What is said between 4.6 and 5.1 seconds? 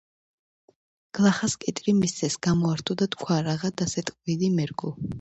მერგო